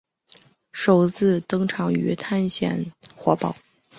[0.73, 3.55] 首次登场于探险活宝。